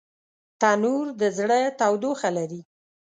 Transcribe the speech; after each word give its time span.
تنور 0.61 1.05
د 1.19 1.21
زړه 1.37 1.59
تودوخه 1.79 2.29
لري 2.37 2.61